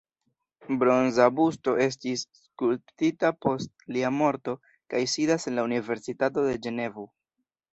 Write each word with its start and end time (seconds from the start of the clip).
Bronza 0.83 1.27
busto 1.39 1.75
estis 1.85 2.23
skulptita 2.39 3.31
post 3.47 3.71
lia 3.99 4.13
morto 4.23 4.57
kaj 4.95 5.03
sidas 5.15 5.47
en 5.53 5.59
la 5.61 5.67
"Universitato 5.71 6.49
de 6.49 6.57
Ĝenevo". 6.67 7.07